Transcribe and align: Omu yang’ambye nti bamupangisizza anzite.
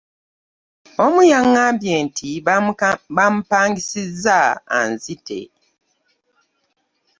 Omu 1.03 1.21
yang’ambye 1.31 1.93
nti 2.05 2.29
bamupangisizza 3.13 4.39
anzite. 4.79 5.39